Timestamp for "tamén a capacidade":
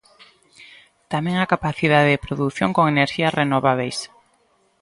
1.11-2.09